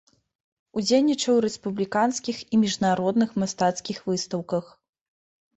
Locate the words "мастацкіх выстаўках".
3.45-4.65